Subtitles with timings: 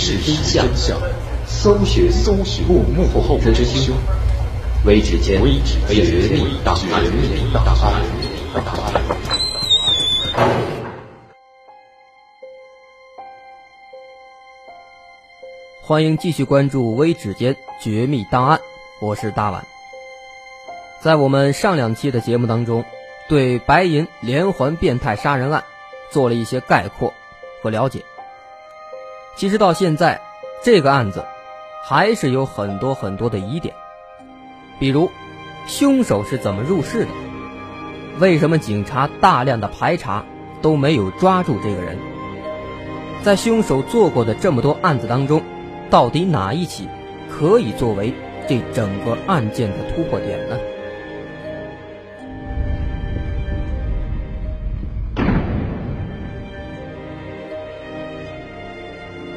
[0.00, 0.96] 事实真相，
[1.44, 3.96] 搜寻搜寻幕幕后真凶。
[4.86, 5.42] 微指尖
[5.88, 7.12] 绝密档案。
[15.82, 18.56] 欢迎继续关注《微指尖绝密档案》，
[19.00, 19.66] 我是大碗。
[21.00, 22.84] 在我们上两期的节目当中，
[23.28, 25.64] 对白银连环变态杀人案
[26.08, 27.12] 做了一些概括
[27.62, 28.04] 和了解。
[29.38, 30.20] 其实到现在，
[30.64, 31.24] 这个案子
[31.84, 33.72] 还是有很多很多的疑点，
[34.80, 35.08] 比如
[35.68, 37.10] 凶手是怎么入室的？
[38.18, 40.24] 为什么警察大量的排查
[40.60, 41.96] 都没有抓住这个人？
[43.22, 45.40] 在凶手做过的这么多案子当中，
[45.88, 46.88] 到底哪一起
[47.30, 48.12] 可以作为
[48.48, 50.58] 这整个案件的突破点呢？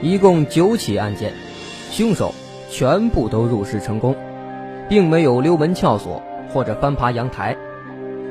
[0.01, 1.31] 一共九起案件，
[1.91, 2.33] 凶手
[2.69, 4.15] 全部都入室成功，
[4.89, 6.21] 并没有溜门撬锁
[6.51, 7.55] 或者翻爬阳台，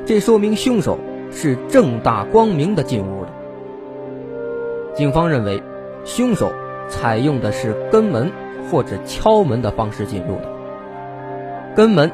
[0.05, 0.99] 这说明凶手
[1.31, 3.31] 是正大光明的进屋的。
[4.97, 5.63] 警方认为，
[6.05, 6.53] 凶手
[6.89, 8.33] 采用的是跟门
[8.69, 10.51] 或者敲门的方式进入的。
[11.77, 12.11] 跟门，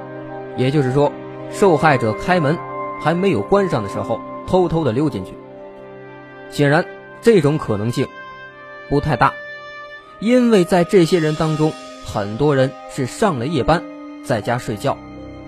[0.59, 1.11] 也就是说，
[1.51, 2.59] 受害者开门
[3.01, 5.33] 还没有关上的时候，偷偷的溜进去。
[6.51, 6.85] 显然，
[7.23, 8.07] 这种可能性
[8.91, 9.33] 不太大。
[10.21, 11.73] 因为在这些人当中，
[12.05, 13.83] 很多人是上了夜班，
[14.25, 14.97] 在家睡觉，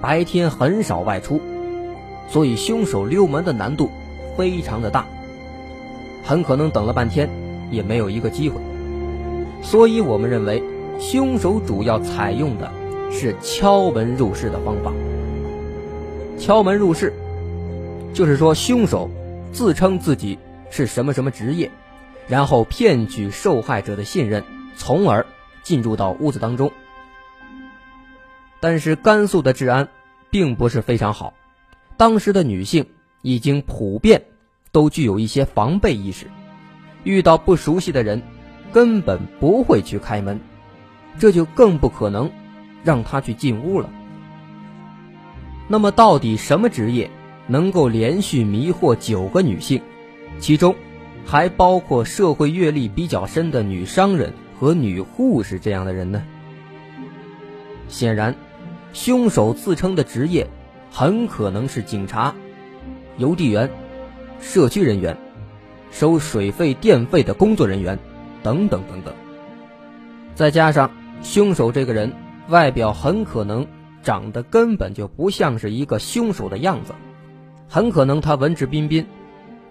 [0.03, 1.41] 白天很少外出，
[2.29, 3.91] 所以凶手溜门的难度
[4.37, 5.07] 非常的大，
[6.23, 7.31] 很可能等了半天
[7.71, 8.61] 也没有一个机会。
[9.63, 10.63] 所以我们认为，
[11.01, 12.71] 凶手主要采用的
[13.11, 14.93] 是敲门入室的方法。
[16.39, 17.15] 敲门入室，
[18.13, 19.11] 就是说凶手
[19.51, 20.39] 自称自己
[20.71, 21.71] 是什么什么职业，
[22.29, 24.45] 然后骗取受害者的信任。
[24.79, 25.27] 从而
[25.63, 26.73] 进入到屋子当中，
[28.61, 29.89] 但是甘肃的治安
[30.31, 31.35] 并不是非常好，
[31.97, 32.87] 当时的女性
[33.21, 34.25] 已经普遍
[34.73, 36.27] 都具有一些防备意识，
[37.03, 38.23] 遇到不熟悉的人，
[38.73, 40.41] 根本不会去开门，
[41.19, 42.31] 这就更不可能
[42.85, 43.91] 让他去进屋了。
[45.67, 47.11] 那么，到底什么职业
[47.47, 49.83] 能够连续迷惑九个女性，
[50.39, 50.75] 其中
[51.27, 54.33] 还包括社会阅历比较深的女商人？
[54.59, 56.23] 和女护士这样的人呢？
[57.89, 58.35] 显然，
[58.93, 60.47] 凶手自称的职业
[60.91, 62.35] 很可能是警察、
[63.17, 63.71] 邮递员、
[64.41, 65.17] 社区人员、
[65.91, 67.99] 收水费电费的工作人员
[68.43, 69.15] 等等等等。
[70.35, 70.91] 再加上
[71.23, 72.13] 凶手这个人
[72.49, 73.67] 外表很可能
[74.03, 76.95] 长得根本就不像是一个凶手的样子，
[77.69, 79.07] 很可能他文质彬彬，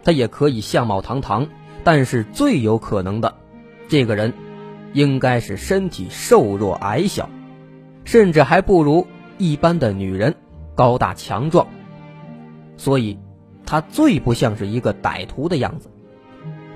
[0.04, 1.48] 他也可以相貌堂堂，
[1.84, 3.36] 但是最有可能的，
[3.90, 4.34] 这个人。
[4.94, 7.30] 应该是身体瘦弱矮小，
[8.04, 9.06] 甚至还不如
[9.38, 10.36] 一般的女人
[10.76, 11.68] 高大强壮，
[12.78, 13.20] 所以
[13.66, 15.90] 他最不像是一个歹徒的样子。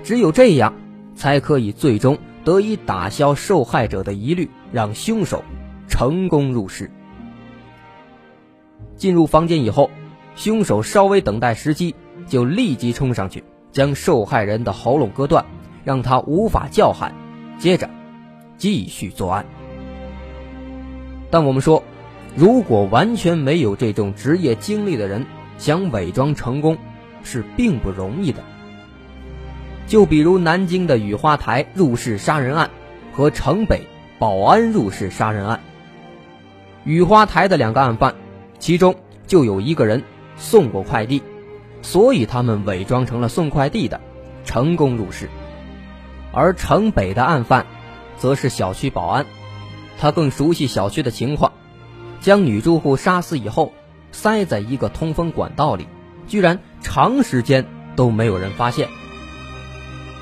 [0.04, 0.74] 只有这样，
[1.16, 5.44] 才可以最终得以打消受害者的疑虑，让凶手
[5.88, 6.92] 成功入室。
[8.96, 9.90] 进入房间以后，
[10.36, 11.96] 凶手稍微等待时机，
[12.28, 15.46] 就立即冲上去，将受害人的喉咙割断，
[15.84, 17.14] 让他无法叫喊，
[17.58, 17.90] 接着。
[18.62, 19.44] 继续作案，
[21.32, 21.84] 但我们说，
[22.36, 25.26] 如果完全没有这种职业经历的人，
[25.58, 26.78] 想伪装成功
[27.24, 28.44] 是并不容易的。
[29.88, 32.70] 就比如南京的雨花台入室杀人案
[33.12, 33.82] 和城北
[34.20, 35.60] 保安入室杀人案，
[36.84, 38.14] 雨花台的两个案犯，
[38.60, 38.94] 其中
[39.26, 40.04] 就有一个人
[40.38, 41.24] 送过快递，
[41.82, 44.00] 所以他们伪装成了送快递的，
[44.46, 45.30] 成功入室，
[46.32, 47.66] 而城北的案犯。
[48.22, 49.26] 则是小区保安，
[49.98, 51.54] 他更熟悉小区的情况，
[52.20, 53.74] 将女住户杀死以后，
[54.12, 55.88] 塞在一个通风管道里，
[56.28, 57.66] 居然长时间
[57.96, 58.90] 都没有人发现。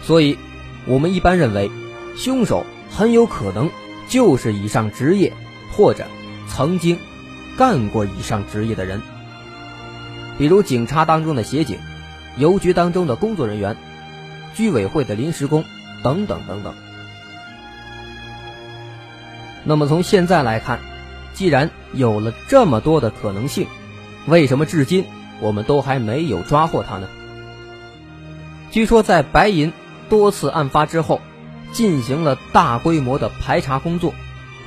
[0.01, 0.37] 所以，
[0.85, 1.69] 我们一般认为，
[2.15, 3.69] 凶手很有可能
[4.07, 5.33] 就是以上职业
[5.73, 6.05] 或者
[6.47, 6.97] 曾经
[7.57, 9.01] 干过以上职业的人，
[10.37, 11.77] 比如警察当中的协警、
[12.37, 13.75] 邮局当中的工作人员、
[14.55, 15.65] 居委会的临时工
[16.01, 16.73] 等等等等。
[19.69, 20.79] 那么从现在来看，
[21.35, 23.67] 既然有了这么多的可能性，
[24.25, 25.05] 为什么至今
[25.39, 27.07] 我们都还没有抓获他呢？
[28.71, 29.71] 据说在白银
[30.09, 31.21] 多次案发之后，
[31.71, 34.15] 进行了大规模的排查工作，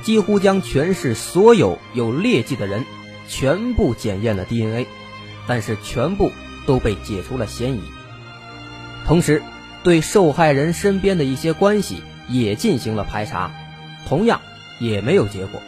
[0.04, 2.84] 几乎将全市所有有劣迹的人
[3.26, 4.86] 全部检验了 DNA，
[5.48, 6.30] 但是全部
[6.64, 7.82] 都被解除了嫌疑。
[9.04, 9.42] 同时，
[9.82, 13.50] 对受害人身边的一些关系也进行了排查，
[14.06, 14.40] 同样
[14.82, 15.60] 也没有结果。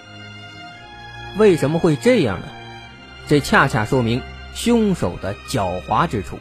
[1.39, 2.47] 为什么会这样呢？
[3.29, 4.21] 这恰恰说明
[4.55, 6.39] 凶手的狡猾之处。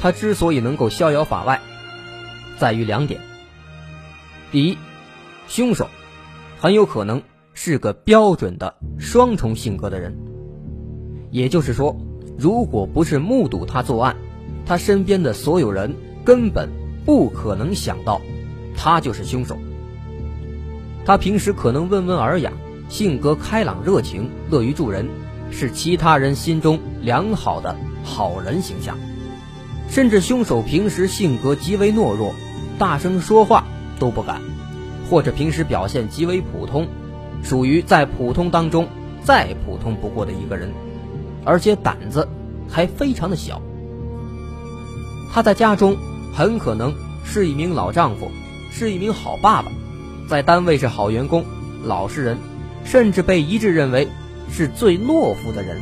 [0.00, 1.60] 他之所以能够逍遥法外，
[2.56, 3.20] 在于两点：
[4.52, 4.78] 第一，
[5.48, 5.88] 凶手
[6.60, 7.22] 很有可能
[7.52, 10.16] 是个标准的双重性格的人，
[11.30, 11.96] 也就是说，
[12.38, 14.16] 如果不是目睹他作案，
[14.66, 15.94] 他身边的所有人
[16.24, 16.68] 根本
[17.04, 18.20] 不可能想到
[18.76, 19.58] 他就是凶手。
[21.04, 22.52] 他平时可能温文尔雅。
[22.86, 25.08] 性格开朗、热情、乐于助人，
[25.50, 27.74] 是其他人心中良好的
[28.04, 28.96] 好人形象。
[29.88, 32.34] 甚至凶手平时性格极为懦弱，
[32.78, 33.64] 大声说话
[33.98, 34.40] 都不敢，
[35.08, 36.86] 或者平时表现极为普通，
[37.42, 38.86] 属于在普通当中
[39.22, 40.70] 再普通不过的一个人，
[41.44, 42.28] 而且胆子
[42.68, 43.60] 还非常的小。
[45.32, 45.96] 他在家中
[46.34, 48.30] 很可能是一名老丈夫，
[48.70, 49.72] 是一名好爸爸，
[50.28, 51.44] 在单位是好员工、
[51.84, 52.36] 老实人。
[52.86, 54.06] 甚至被一致认为
[54.50, 55.78] 是最懦夫的人，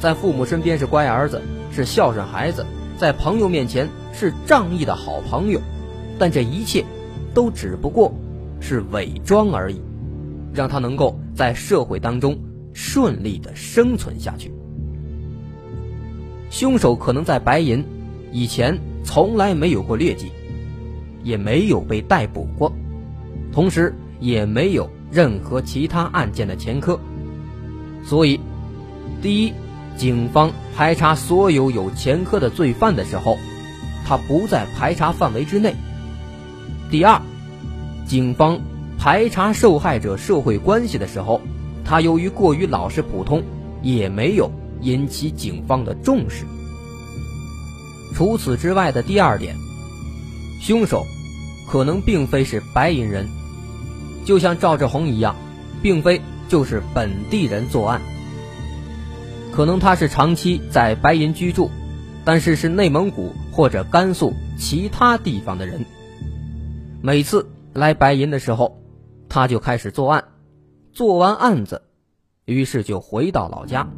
[0.00, 2.64] 在父母身边是乖儿子，是孝顺孩子，
[2.96, 5.60] 在朋友面前是仗义的好朋友，
[6.18, 6.82] 但这一切
[7.34, 8.14] 都只不过
[8.62, 9.78] 是伪装而已，
[10.54, 12.34] 让他能够在社会当中
[12.72, 14.50] 顺利的生存下去。
[16.48, 17.84] 凶手可能在白银
[18.32, 20.32] 以前从来没有过劣迹，
[21.22, 22.72] 也没有被逮捕过，
[23.52, 24.88] 同时也没有。
[25.12, 26.96] 任何其他案件的前科，
[28.04, 28.38] 所以，
[29.20, 29.52] 第一，
[29.96, 33.36] 警方排查所有有前科的罪犯的时候，
[34.06, 35.72] 他不在排查范围之内；
[36.92, 37.20] 第二，
[38.06, 38.60] 警方
[39.00, 41.40] 排查受害者社会关系的时候，
[41.84, 43.42] 他由于过于老实普通，
[43.82, 44.48] 也没有
[44.80, 46.46] 引起警方的重视。
[48.14, 49.56] 除此之外的第二点，
[50.62, 51.04] 凶手
[51.68, 53.26] 可能并非是白银人。
[54.24, 55.34] 就像赵志红一样，
[55.82, 58.00] 并非就是本地人作案，
[59.52, 61.70] 可能他是长期在白银居住，
[62.24, 65.84] 但是是内蒙古或者甘肃其他地方的人。
[67.02, 68.78] 每次来白银的时候，
[69.28, 70.24] 他就开始作案，
[70.92, 71.82] 做完案子，
[72.44, 73.88] 于是就回到老家。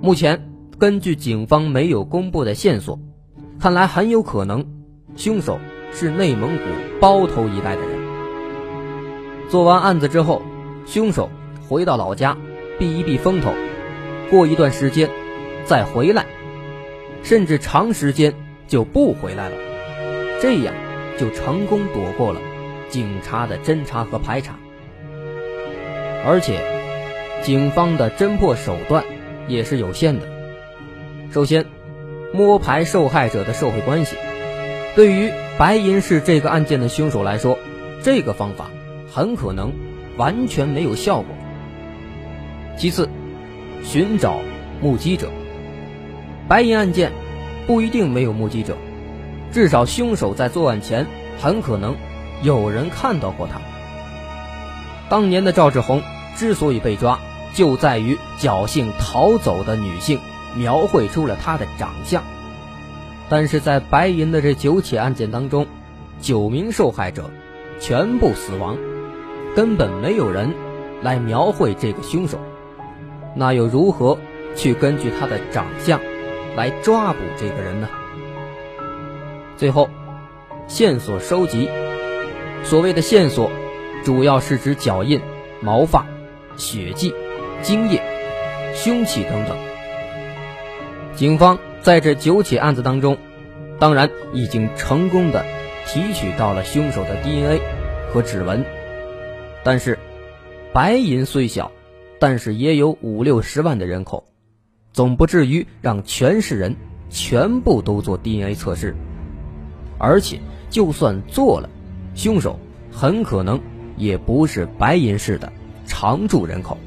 [0.00, 0.48] 目前
[0.78, 3.00] 根据警方没有公布的线索，
[3.58, 4.64] 看来很有可能
[5.16, 5.58] 凶手
[5.92, 6.62] 是内蒙古
[7.00, 7.97] 包头一带的人。
[9.48, 10.42] 做完案子之后，
[10.86, 11.30] 凶手
[11.68, 12.36] 回到老家，
[12.78, 13.54] 避一避风头，
[14.30, 15.08] 过一段时间
[15.64, 16.26] 再回来，
[17.22, 18.34] 甚至长时间
[18.66, 19.56] 就不回来了，
[20.42, 20.74] 这样
[21.18, 22.40] 就成功躲过了
[22.90, 24.58] 警察的侦查和排查。
[26.26, 26.60] 而且，
[27.42, 29.02] 警方的侦破手段
[29.46, 30.26] 也是有限的。
[31.30, 31.64] 首先，
[32.34, 34.16] 摸排受害者的社会关系，
[34.94, 37.58] 对于白银市这个案件的凶手来说，
[38.02, 38.70] 这个方法。
[39.10, 39.72] 很可能
[40.16, 41.26] 完全没有效果。
[42.76, 43.08] 其次，
[43.82, 44.38] 寻找
[44.80, 45.30] 目击者。
[46.46, 47.12] 白银案件
[47.66, 48.76] 不一定没有目击者，
[49.52, 51.06] 至少凶手在作案前
[51.38, 51.96] 很可能
[52.42, 53.60] 有人看到过他。
[55.08, 56.02] 当年的赵志红
[56.36, 57.18] 之所以被抓，
[57.54, 60.20] 就在于侥幸逃走的女性
[60.56, 62.22] 描绘出了她的长相。
[63.28, 65.66] 但是在白银的这九起案件当中，
[66.20, 67.30] 九名受害者
[67.80, 68.76] 全部死亡。
[69.58, 70.54] 根本没有人
[71.02, 72.38] 来描绘这个凶手，
[73.34, 74.16] 那又如何
[74.54, 76.00] 去根据他的长相
[76.54, 77.88] 来抓捕这个人呢？
[79.56, 79.90] 最后，
[80.68, 81.68] 线索收集，
[82.62, 83.50] 所谓的线索，
[84.04, 85.20] 主要是指脚印、
[85.60, 86.06] 毛发、
[86.56, 87.12] 血迹、
[87.60, 88.00] 精液、
[88.76, 89.56] 凶器等等。
[91.16, 93.18] 警方在这九起案子当中，
[93.80, 95.44] 当然已经成功的
[95.84, 97.60] 提取到了凶手的 DNA
[98.12, 98.64] 和指纹。
[99.64, 99.98] 但是，
[100.72, 101.70] 白银虽小，
[102.18, 104.24] 但是也有五六十万的人口，
[104.92, 106.74] 总不至于让全市人
[107.10, 108.94] 全部都做 DNA 测试。
[109.98, 111.68] 而且，就算做了，
[112.14, 112.58] 凶手
[112.90, 113.60] 很可能
[113.96, 115.52] 也不是白银市的
[115.86, 116.78] 常住人口。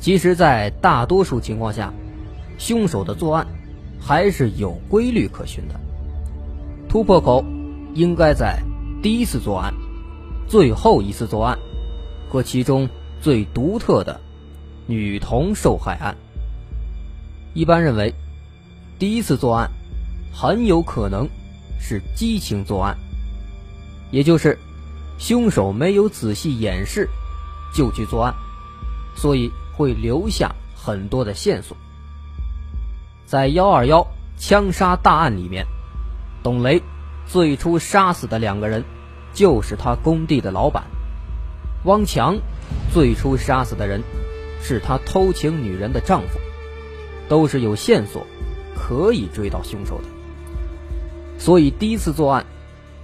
[0.00, 1.92] 其实，在大多数情况下，
[2.58, 3.46] 凶手的作案
[4.00, 5.78] 还是有规律可循的。
[6.88, 7.44] 突破口
[7.94, 8.58] 应该在
[9.02, 9.72] 第一次作案。
[10.48, 11.58] 最后一次作案，
[12.30, 12.88] 和其中
[13.20, 14.20] 最独特的
[14.86, 16.16] 女童受害案，
[17.54, 18.14] 一般认为，
[18.98, 19.70] 第一次作案
[20.32, 21.28] 很有可能
[21.80, 22.96] 是激情作案，
[24.10, 24.58] 也就是
[25.18, 27.08] 凶手没有仔细掩饰
[27.74, 28.34] 就去作案，
[29.16, 31.76] 所以会留下很多的线索。
[33.26, 34.06] 在幺二幺
[34.38, 35.66] 枪杀大案里面，
[36.42, 36.80] 董雷
[37.26, 38.84] 最初杀死的两个人，
[39.36, 40.82] 就是他工地的老板
[41.84, 42.36] 汪强；
[42.90, 44.02] 最初杀死的人，
[44.62, 46.40] 是他偷情女人的丈夫，
[47.28, 48.26] 都是有线索，
[48.74, 50.04] 可以追到凶手的。
[51.38, 52.46] 所以第一次作案，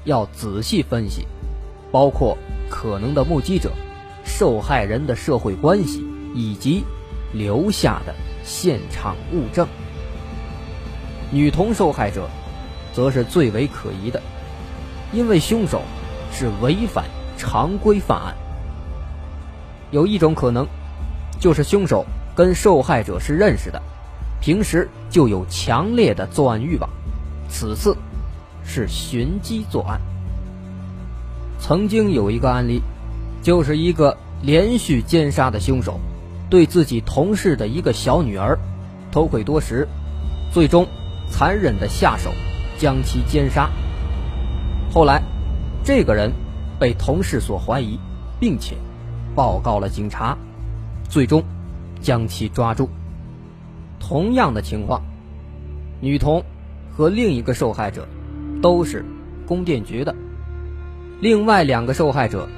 [0.05, 1.27] 要仔细分析，
[1.91, 2.39] 包括
[2.71, 3.71] 可能的目击者、
[4.25, 6.03] 受害人的社会关系
[6.35, 6.83] 以及
[7.35, 9.69] 留下的现场物证。
[11.31, 12.27] 女童受害者。
[12.95, 14.21] 则是最为可疑的，
[15.15, 15.81] 因为凶手
[16.33, 17.05] 是违反
[17.37, 18.35] 常规犯案。
[19.91, 20.67] 有一种可能，
[21.39, 23.81] 就是凶手跟受害者是认识的，
[24.41, 26.91] 平时就有强烈的作案欲望，
[27.49, 27.97] 此次
[28.65, 30.01] 是寻机作案。
[31.61, 32.81] 曾经有一个案例，
[33.43, 36.01] 就是一个连续奸杀的凶手，
[36.49, 38.59] 对自己同事的一个小女儿
[39.13, 39.87] 偷窥多时，
[40.51, 40.89] 最终
[41.29, 42.33] 残忍的下手。
[42.79, 43.71] 将其奸杀。
[44.93, 45.23] 后来，
[45.85, 46.33] 这个人
[46.79, 47.99] 被同事所怀疑，
[48.39, 48.77] 并且
[49.35, 50.37] 报告了警察，
[51.09, 51.43] 最终
[52.01, 52.89] 将其抓住。
[53.99, 55.03] 同样的情况，
[56.01, 56.43] 女童
[56.91, 58.07] 和另一个受害者
[58.61, 59.05] 都是
[59.47, 60.15] 供电局的，
[61.21, 62.49] 另外两个受害者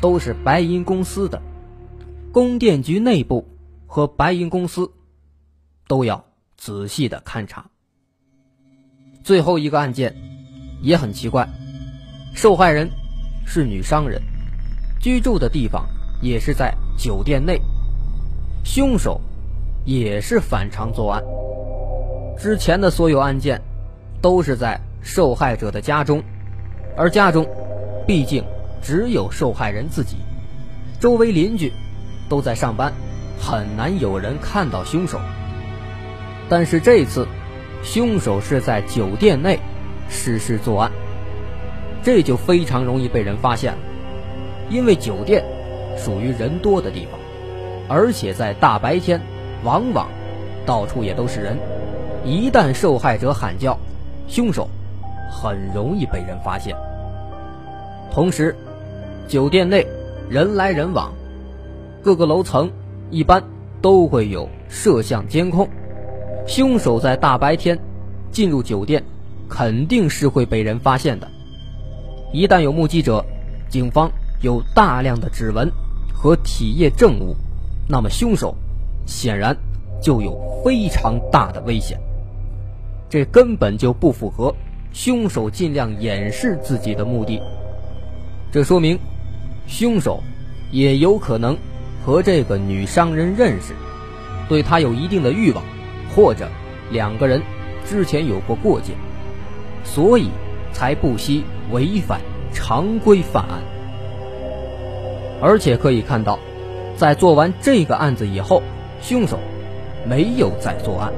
[0.00, 1.40] 都是白银公司的。
[2.32, 3.48] 供电局内部
[3.86, 4.90] 和白银公司
[5.86, 6.22] 都要
[6.58, 7.64] 仔细的勘察。
[9.22, 10.14] 最后一个案件
[10.82, 11.48] 也很奇怪，
[12.40, 12.88] 受害人
[13.44, 14.22] 是女商人，
[15.00, 15.84] 居住的地方
[16.22, 17.60] 也是在酒店内，
[18.62, 19.20] 凶手
[19.84, 21.20] 也是反常作案。
[22.38, 23.60] 之前的所有案件
[24.22, 26.22] 都是在受害者的家中，
[26.96, 27.44] 而家中
[28.06, 28.44] 毕竟
[28.80, 30.18] 只有受害人自己，
[31.00, 31.72] 周围邻居
[32.28, 32.92] 都在上班，
[33.36, 35.18] 很难有人看到凶手。
[36.48, 37.26] 但是这次。
[37.82, 39.58] 凶手是在酒店内
[40.08, 40.90] 实施作案，
[42.02, 43.78] 这就非常容易被人发现了。
[44.70, 45.44] 因为酒店
[45.96, 47.18] 属于人多的地方，
[47.88, 49.20] 而且在大白天，
[49.64, 50.08] 往往
[50.66, 51.56] 到处也都是人。
[52.24, 53.78] 一旦受害者喊叫，
[54.26, 54.68] 凶手
[55.30, 56.76] 很容易被人发现。
[58.12, 58.54] 同时，
[59.26, 59.86] 酒店内
[60.28, 61.12] 人来人往，
[62.02, 62.70] 各个楼层
[63.10, 63.42] 一般
[63.80, 65.68] 都会有摄像监控。
[66.46, 67.78] 凶手在大白天
[68.30, 69.02] 进入酒店，
[69.48, 71.28] 肯定是会被人发现的。
[72.32, 73.24] 一旦有目击者，
[73.68, 74.10] 警方
[74.42, 75.70] 有大量的指纹
[76.12, 77.34] 和体液证物，
[77.88, 78.54] 那么凶手
[79.06, 79.56] 显然
[80.02, 81.98] 就有非常大的危险。
[83.08, 84.54] 这根本就不符合
[84.92, 87.40] 凶手尽量掩饰自己的目的。
[88.52, 88.98] 这说明，
[89.66, 90.22] 凶手
[90.70, 91.56] 也有可能
[92.04, 93.74] 和这个女商人认识，
[94.48, 95.62] 对她有一定的欲望。
[96.16, 96.48] 或者
[96.90, 97.40] 两个人
[97.84, 98.94] 之前有过过节，
[99.84, 100.30] 所以
[100.78, 101.42] 才不惜
[101.72, 102.20] 违反
[102.52, 103.58] 常规犯案。
[105.42, 106.38] 而且可以看到，
[106.96, 108.62] 在做完这个案子以后，
[109.02, 109.40] 凶手
[110.08, 111.12] 没有再作案。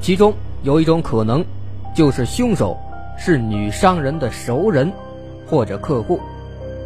[0.00, 1.44] 其中有一种可能，
[1.92, 2.76] 就是凶手
[3.18, 4.30] 是女商人的。
[4.30, 4.92] 熟人
[5.48, 6.20] 或者客户，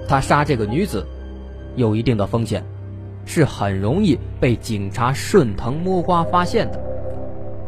[0.08, 1.06] 他杀这个女子
[1.76, 2.26] 有一定的。
[2.26, 2.64] 风险。
[3.26, 6.80] 是很容易被警察顺藤摸瓜发现的，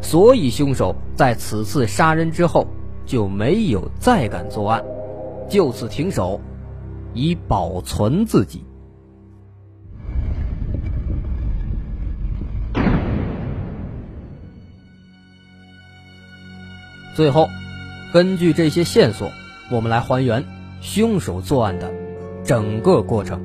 [0.00, 2.66] 所以凶手在此次杀人之后
[3.12, 4.82] 就没有再敢作案，
[5.46, 6.40] 就此停手，
[7.12, 8.64] 以保存自己。
[17.14, 17.50] 最后，
[18.14, 19.30] 根据这些线索，
[19.70, 20.42] 我们来还原
[20.80, 21.92] 凶手作案的
[22.42, 23.42] 整个过程。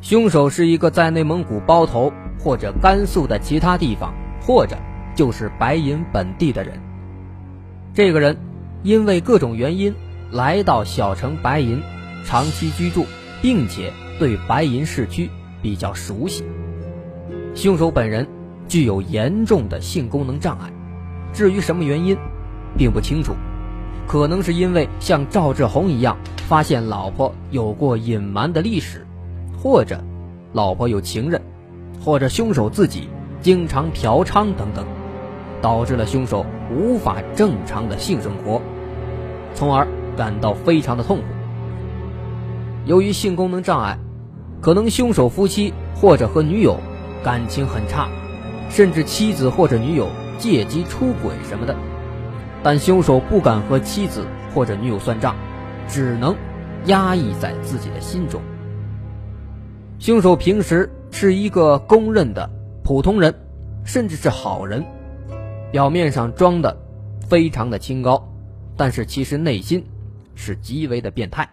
[0.00, 4.12] 凶手是一个在内蒙古包头或者甘肃的其他地方，
[4.42, 4.76] 或者
[5.14, 6.89] 就是白银本地的人。
[7.92, 8.36] 这个人
[8.82, 9.94] 因为各种原因
[10.30, 11.82] 来到小城白银，
[12.24, 13.04] 长期居住，
[13.42, 15.28] 并且对白银市区
[15.60, 16.44] 比较熟悉。
[17.54, 18.28] 凶手本人
[18.68, 20.70] 具有严重的性功能障碍，
[21.32, 22.16] 至于什么原因，
[22.78, 23.34] 并不清楚，
[24.06, 26.16] 可能是因为像赵志红一样
[26.48, 29.04] 发现老婆有过隐瞒的历史。
[29.58, 30.02] 或者，
[30.52, 31.42] 老婆有情人，
[32.02, 33.08] 或者凶手自己
[33.42, 34.86] 经常嫖娼等等，
[35.60, 38.62] 导致了凶手无法正常的性生活，
[39.54, 39.86] 从而
[40.16, 41.24] 感到非常的痛苦。
[42.86, 43.98] 由于性功能障碍，
[44.60, 46.78] 可能凶手夫妻或者和女友
[47.22, 48.08] 感情很差，
[48.68, 50.08] 甚至妻子或者女友
[50.38, 51.74] 借机出轨什么的，
[52.62, 54.24] 但凶手不敢和妻子
[54.54, 55.34] 或者女友算账，
[55.88, 56.34] 只能
[56.86, 58.40] 压抑在自己的心中。
[59.98, 62.48] 凶手平时是一个公认的
[62.82, 63.34] 普通人，
[63.84, 64.82] 甚至是好人，
[65.70, 66.76] 表面上装的
[67.28, 68.28] 非常的清高，
[68.76, 69.84] 但是其实内心
[70.34, 71.48] 是极为的变态。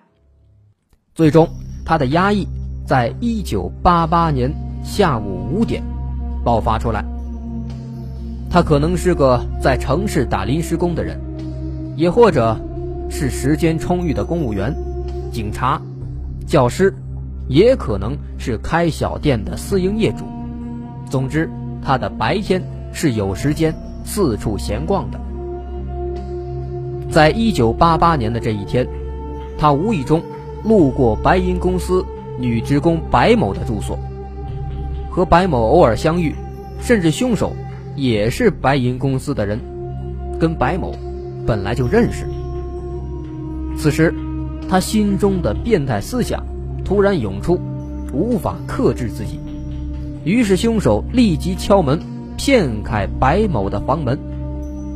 [1.13, 1.47] 最终，
[1.86, 2.47] 他的压抑
[2.86, 4.51] 在一九八八年
[4.83, 5.83] 下午五点
[6.43, 7.03] 爆发出来。
[8.50, 11.19] 他可能是个在城市打临时工的人，
[11.95, 12.57] 也或者
[13.09, 14.74] 是时间充裕的公务员、
[15.31, 15.79] 警察、
[16.47, 16.93] 教师，
[17.47, 20.25] 也可能是开小店的私营业主。
[21.09, 21.50] 总之，
[21.83, 23.75] 他的白天是有时间
[24.07, 25.19] 四处闲逛的。
[27.11, 28.87] 在一九八八年的这一天，
[29.57, 30.23] 他无意中
[30.63, 32.05] 路过白银公司
[32.39, 33.99] 女职工白某的住所，
[35.11, 36.33] 和白某偶尔相遇，
[36.79, 37.51] 甚至凶手
[37.97, 39.59] 也是白银公司的人，
[40.39, 40.95] 跟白某
[41.45, 42.25] 本来就认识。
[43.77, 44.13] 此时，
[44.69, 46.45] 他心中的变态思想
[46.85, 47.59] 突然涌出，
[48.13, 49.39] 无法克制自己，
[50.23, 51.99] 于是凶手立即敲门，
[52.38, 54.17] 骗开白某的房门，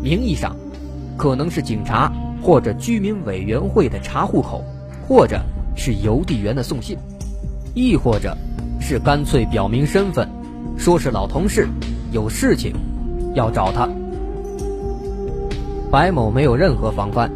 [0.01, 0.55] 名义上。
[1.17, 4.63] 可能是警察或者居民委员会的查户口，
[5.07, 5.39] 或者
[5.75, 6.97] 是邮递员的送信，
[7.75, 8.35] 亦或者
[8.79, 10.27] 是干脆表明身份，
[10.77, 11.67] 说是老同事，
[12.11, 12.73] 有事情
[13.35, 13.87] 要找他。
[15.91, 17.31] 白某没有任何防范，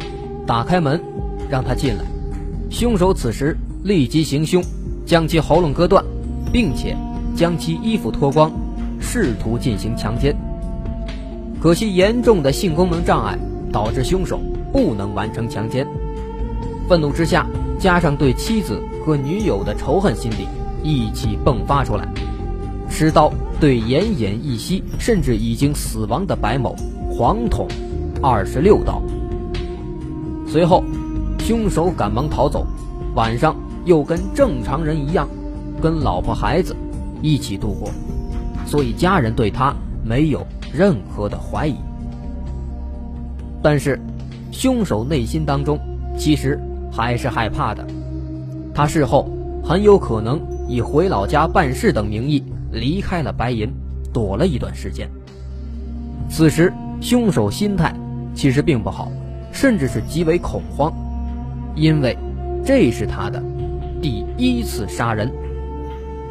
[0.46, 1.00] 打开门
[1.48, 2.04] 让他进来。
[2.70, 4.60] 凶手此时立即行凶，
[5.04, 6.04] 将其喉咙割断，
[6.52, 6.96] 并且
[7.36, 8.50] 将其衣服脱光，
[9.06, 10.36] 试图进行强奸。
[11.62, 13.38] 可惜严重的性功能障碍。
[13.72, 14.40] 导致凶手
[14.72, 15.86] 不能完成强奸，
[16.88, 17.46] 愤怒之下，
[17.78, 20.48] 加上对妻子和女友的仇恨心理
[20.82, 22.08] 一起迸发出来，
[22.88, 26.74] 持刀对奄奄一息甚至已经死亡的白某
[27.14, 27.68] 狂捅
[28.22, 29.02] 二十六刀。
[30.46, 30.82] 随后，
[31.40, 32.66] 凶手赶忙逃走，
[33.14, 35.28] 晚上又跟正常人一样，
[35.82, 36.74] 跟老婆孩子
[37.20, 37.90] 一起度过，
[38.66, 39.74] 所以家人对他
[40.04, 41.76] 没有任何的怀疑。
[43.62, 43.98] 但是，
[44.52, 45.78] 凶手内心当中
[46.18, 46.60] 其实
[46.92, 47.86] 还是害怕的。
[48.74, 49.30] 他事后
[49.64, 53.72] 很有可能以回老家办事等名义离开了白银，
[54.12, 55.08] 躲了一段时间。
[56.28, 57.94] 此时，凶手心态
[58.34, 59.10] 其实并不好，
[59.52, 60.92] 甚至是极为恐慌，
[61.74, 62.16] 因为
[62.64, 63.42] 这是他的
[64.02, 65.32] 第一次杀人，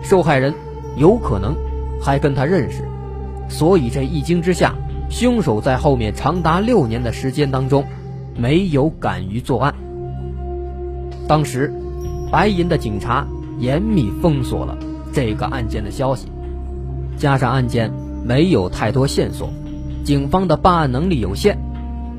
[0.03, 0.53] 受害人
[0.97, 1.55] 有可能
[2.05, 2.87] 还跟他认识，
[3.49, 4.75] 所以这一惊之下。
[5.07, 7.85] 凶手在后面长达六年的时间当中，
[8.35, 9.73] 没有敢于作案。
[11.27, 11.71] 当时，
[12.31, 13.25] 白银的警察
[13.59, 14.75] 严密封锁了
[15.13, 16.27] 这个案件的消息，
[17.17, 17.91] 加上案件
[18.23, 19.47] 没有太多线索，
[20.03, 21.55] 警方的办案能力有限，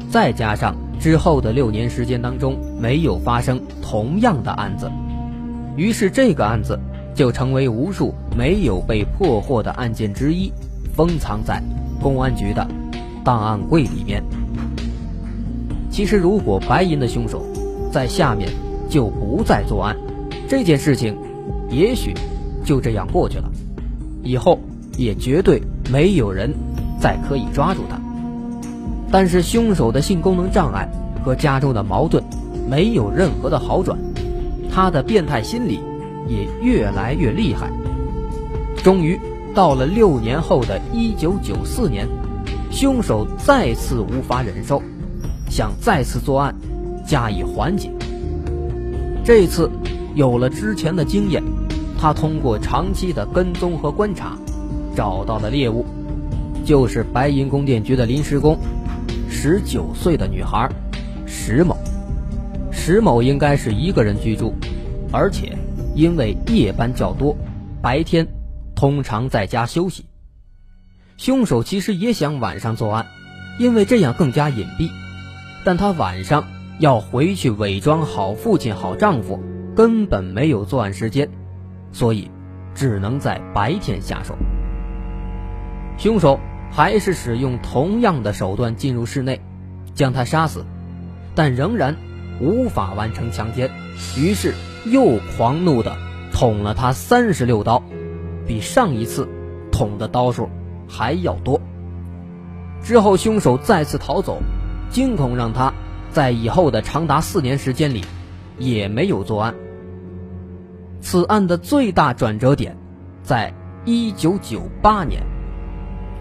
[0.08, 4.88] 再加上之后的六年时间当中没有发生同样的案子，
[5.76, 6.78] 于是这个案子
[7.16, 10.52] 就成为无数没有被破获的案件之一，
[10.94, 11.62] 封藏在。
[12.02, 12.64] 公安局的
[13.24, 14.22] 档案柜里面。
[15.90, 17.42] 其实，如果白银的凶手
[17.90, 18.50] 在下面
[18.88, 19.96] 就不再作案，
[20.46, 21.16] 这件事情
[21.70, 22.12] 也许
[22.62, 23.50] 就这样过去了，
[24.22, 24.60] 以后
[24.98, 26.52] 也绝对没有人
[27.00, 27.98] 再可以抓住他。
[29.10, 30.86] 但是，凶手的性功能障碍
[31.24, 32.22] 和家中的矛盾
[32.68, 33.98] 没有任何的好转，
[34.70, 35.80] 他的变态心理
[36.28, 37.70] 也越来越厉害，
[38.86, 39.18] 终于。
[39.52, 42.06] 到了六年后的一九九四年，
[42.70, 44.80] 凶手再次无法忍受，
[45.50, 46.54] 想再次作案，
[47.04, 47.90] 加以缓解。
[49.24, 49.68] 这次
[50.14, 51.42] 有了之前的经验，
[51.98, 54.36] 他通过长期的跟踪和观察，
[54.94, 55.84] 找到了猎物，
[56.64, 58.56] 就是白银供电局的临时工，
[59.28, 60.70] 十九岁的女孩
[61.26, 61.76] 石某。
[62.70, 64.54] 石某应该是一个人居住，
[65.10, 65.56] 而且
[65.96, 67.34] 因为夜班较多，
[67.82, 68.24] 白天。
[68.76, 70.06] 通常在家休息。
[71.16, 73.06] 凶手其实也想晚上作案，
[73.58, 74.90] 因为这样更加隐蔽。
[75.64, 76.44] 但他晚上
[76.78, 79.42] 要回去伪装好父亲、好丈夫，
[79.74, 81.28] 根本没有作案时间，
[81.90, 82.30] 所以
[82.74, 84.36] 只能在白天下手。
[85.98, 86.38] 凶手
[86.70, 89.40] 还是使用同样的手段进入室内，
[89.94, 90.66] 将他杀死，
[91.34, 91.96] 但仍然
[92.40, 93.70] 无法完成强奸，
[94.18, 95.96] 于是又狂怒地
[96.30, 97.82] 捅了他三十六刀。
[98.46, 99.28] 比上一次
[99.72, 100.48] 捅的刀数
[100.88, 101.60] 还要多。
[102.82, 104.40] 之后，凶手再次逃走，
[104.90, 105.72] 惊恐让他
[106.10, 108.04] 在以后的长达四年时间里
[108.58, 109.54] 也没有作案。
[111.00, 112.76] 此案的最大转折点，
[113.22, 113.52] 在
[113.84, 115.22] 一九九八年。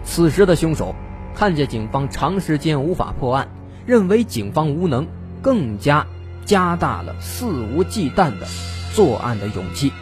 [0.02, 0.94] 此时的凶手
[1.34, 3.48] 看见警方长时间无法破案，
[3.86, 5.06] 认为警方无能，
[5.42, 6.06] 更加
[6.44, 8.46] 加大了肆无忌惮的
[8.92, 9.92] 作案的勇气。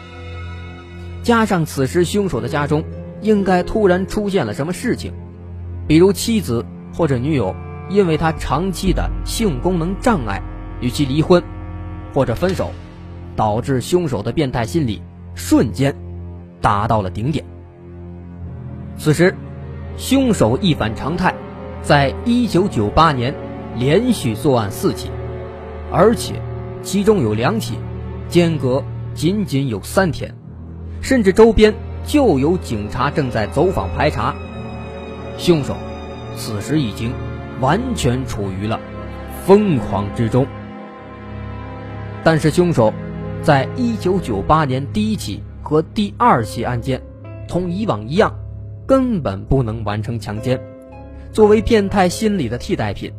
[1.25, 2.83] 加上此时凶手的家中
[3.19, 5.11] 应该突然出现了什么事情，
[5.87, 7.55] 比如妻子或者女友
[7.89, 10.39] 因为他长期的性功能障碍
[10.81, 11.43] 与其离婚
[12.13, 12.71] 或者分手，
[13.35, 15.01] 导致凶手的变态心理
[15.33, 15.95] 瞬间
[16.61, 17.43] 达到了顶点。
[18.95, 19.33] 此时，
[19.97, 21.33] 凶手一反常态，
[21.81, 23.33] 在一九九八年
[23.75, 25.09] 连续作案四起，
[25.91, 26.39] 而且
[26.83, 27.79] 其中有两起
[28.29, 28.83] 间隔
[29.15, 30.31] 仅仅有三天，
[31.05, 31.71] 甚至周边
[32.03, 34.33] 就有警察正在走访排查。
[35.37, 35.75] 凶手
[36.35, 37.13] 此时已经
[37.61, 38.79] 完全处于了
[39.45, 40.47] 疯狂之中。
[42.23, 42.91] 但是凶手
[43.43, 46.99] 在一九九八年第一起和第二起案件，
[47.47, 48.33] 同以往一样，
[48.87, 50.59] 根本不能完成强奸。
[51.31, 53.13] 作为变态心理的替代品，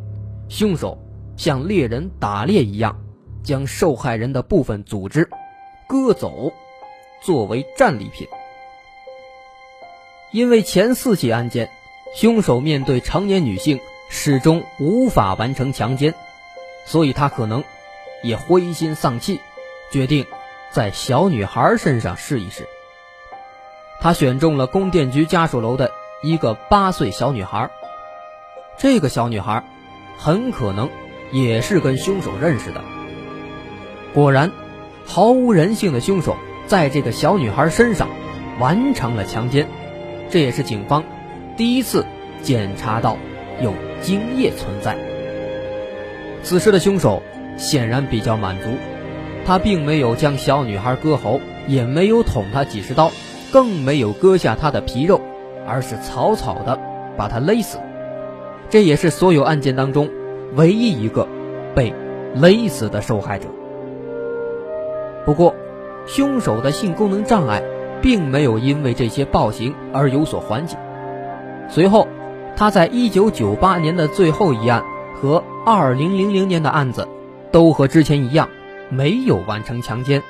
[0.49, 1.01] 凶手
[1.37, 2.93] 像猎人打猎一样，
[3.41, 5.25] 将受害人的部分组织
[5.87, 6.51] 割走，
[7.21, 8.27] 作为战利品。
[10.31, 11.69] 因为前四起案件。
[12.15, 16.15] 凶手面对成年女性始终无法完成强奸，
[16.85, 17.63] 所以他可能
[18.23, 19.41] 也灰心丧气，
[19.91, 20.25] 决定
[20.71, 22.65] 在小女孩身上试一试。
[23.99, 25.91] 他选中了供电局家属楼的
[26.23, 27.69] 一个八岁小女孩，
[28.79, 29.63] 这个小女孩
[30.17, 30.89] 很可能
[31.31, 32.81] 也是跟凶手认识的。
[34.13, 34.51] 果然，
[35.05, 38.09] 毫无人性的凶手在这个小女孩身上
[38.59, 39.67] 完成了强奸，
[40.29, 41.03] 这也是警方。
[41.55, 42.05] 第一次
[42.43, 43.17] 检查到
[43.61, 44.97] 有精液存在，
[46.43, 47.23] 此时的凶手
[47.57, 48.69] 显然比较满足，
[49.45, 53.11] 他并没有将小女孩割喉，也没有捅她几十刀，
[53.51, 55.21] 更没有割下她的皮肉，
[55.65, 56.79] 而是草草的
[57.15, 57.79] 把她勒死。
[58.69, 60.09] 这也是所有案件当中
[60.55, 61.25] 唯一一个
[61.73, 61.93] 被
[62.35, 63.47] 勒死的受害者。
[65.25, 65.55] 不过，
[66.07, 67.61] 凶手的性功能障碍
[68.01, 70.77] 并没有因为这些暴行而有所缓解。
[71.69, 72.07] 随后，
[72.55, 77.07] 他在1998年的最后一案和2000年的案子，
[77.51, 78.49] 都和之前一样，
[78.89, 80.23] 没有完成强奸，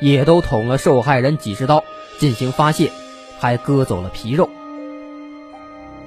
[0.00, 1.84] 也都捅了受害人几十刀
[2.18, 2.90] 进行发泄，
[3.38, 4.48] 还割走了皮肉。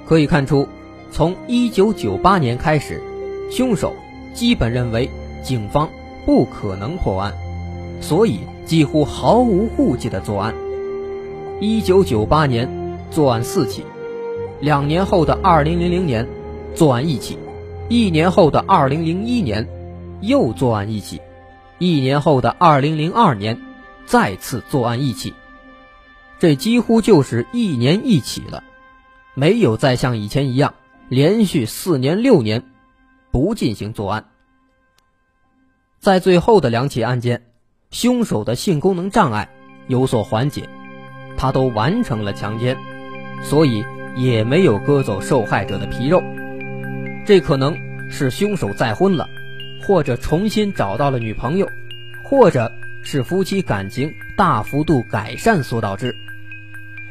[0.04, 0.68] 可以看出，
[1.12, 3.00] 从1998年开始，
[3.50, 3.94] 凶手
[4.34, 5.08] 基本认为
[5.42, 5.88] 警方
[6.26, 7.32] 不可能破案，
[8.02, 10.54] 所以几乎毫无顾忌的作案。
[11.62, 13.86] 1998年作案四起。
[14.60, 16.28] 两年后的二零零零年，
[16.74, 17.36] 作案一起；
[17.88, 19.68] 一年后的二零零一年，
[20.20, 21.18] 又作案一起；
[21.78, 23.60] 一年后的二零零二年，
[24.06, 25.34] 再次作案一起。
[26.38, 28.62] 这几乎就是一年一起了，
[29.34, 30.74] 没有再像以前一样
[31.08, 32.62] 连续四年六年
[33.32, 34.26] 不进行作案。
[35.98, 37.46] 在最后的两起案件，
[37.92, 39.48] 凶手的性功能障碍
[39.86, 40.68] 有所缓解，
[41.36, 42.76] 他都完成了强奸，
[43.44, 43.84] 所以。
[44.14, 46.22] 也没有割走受害者的皮肉，
[47.24, 47.74] 这可能
[48.10, 49.26] 是凶手再婚了，
[49.86, 51.66] 或者重新找到了女朋友，
[52.22, 52.70] 或者
[53.02, 56.14] 是夫妻感情大幅度改善所导致。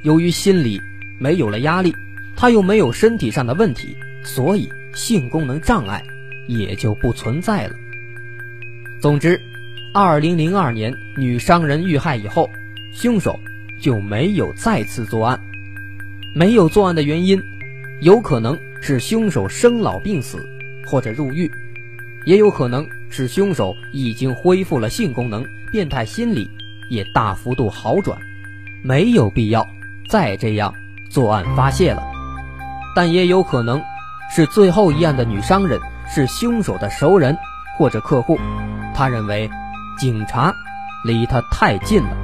[0.03, 0.79] 由于心理
[1.19, 1.91] 没有了压力，
[2.35, 6.03] 他又没有身体上的问题，所以性功能障碍
[6.47, 7.73] 也就不存在了。
[9.01, 9.41] 总之，
[9.93, 12.49] 二零零二年女商人遇害以后，
[12.93, 13.37] 凶手
[13.81, 15.37] 就没有再次作案。
[16.33, 17.41] 没有作案的原因，
[17.99, 20.47] 有可能是凶手生老病死，
[20.87, 21.51] 或者入狱，
[22.23, 26.49] 也有可能是凶手已经恢复了性功能，变态心理
[26.89, 28.17] 也大幅度好转，
[28.81, 29.67] 没有必要
[30.07, 30.73] 再这样
[31.09, 32.01] 作案发泄了。
[32.95, 33.81] 但也有可能
[34.33, 35.77] 是最后一案的女商人
[36.07, 37.35] 是凶手的熟人
[37.77, 38.39] 或者客户，
[38.95, 39.49] 他认为
[40.01, 40.51] 警察
[41.03, 42.17] 离他太近了，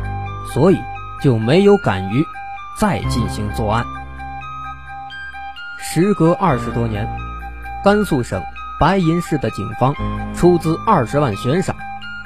[0.52, 0.80] 所以
[1.22, 2.26] 就没有敢于
[2.80, 3.86] 再进行作案。
[5.78, 7.08] 时隔二十多年，
[7.84, 8.42] 甘肃省
[8.80, 9.94] 白银市的警方
[10.34, 11.76] 出资二十万悬赏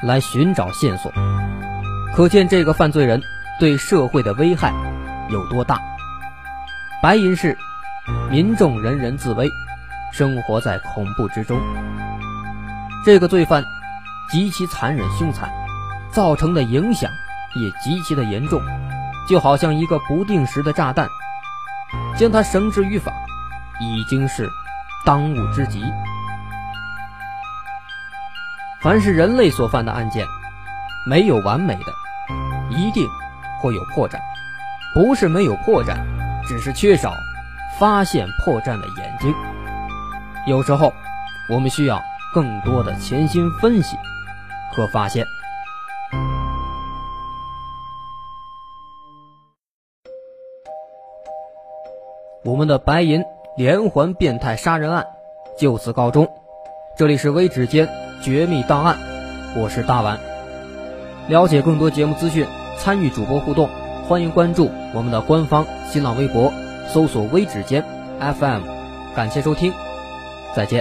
[0.02, 1.12] 来寻找线索，
[2.16, 3.22] 可见这个犯罪人
[3.60, 4.72] 对社会的危害
[5.30, 5.82] 有多大。
[7.04, 7.58] 白银市
[8.30, 9.50] 民众人人自危，
[10.14, 11.60] 生活在恐怖之中。
[13.04, 13.66] 这个罪犯
[14.32, 15.52] 极其残忍凶残，
[16.12, 17.12] 造成的影响
[17.56, 18.62] 也极其的严重，
[19.28, 21.08] 就好像一个不定时的炸弹，
[22.18, 23.12] 将他绳之于法。
[23.84, 24.48] 已经是
[25.04, 25.84] 当务之急。
[28.84, 30.24] 凡是人类所犯的案件，
[31.08, 31.92] 没有完美的，
[32.70, 33.04] 一定
[33.60, 34.20] 会有破绽。
[34.94, 35.98] 不是没有破绽，
[36.48, 37.12] 只是缺少
[37.80, 39.34] 发现破绽的眼睛。
[40.46, 40.94] 有时候，
[41.50, 42.00] 我们需要
[42.36, 43.98] 更多的潜心分析
[44.74, 45.26] 和发现。
[52.44, 53.24] 我们的白银。
[53.58, 55.08] 连环变态杀人案
[55.58, 56.32] 就此告终。
[56.98, 57.90] 这里是微指尖
[58.24, 58.98] 绝密档案，
[59.58, 60.20] 我是大碗。
[61.28, 63.70] 了解更多节目资讯，参与主播互动，
[64.08, 66.54] 欢迎关注我们的官方新浪微博，
[66.88, 67.84] 搜索“微指尖
[68.20, 68.62] FM”。
[69.14, 69.74] 感谢收听，
[70.56, 70.81] 再见。